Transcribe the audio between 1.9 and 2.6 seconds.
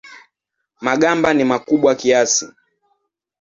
kiasi.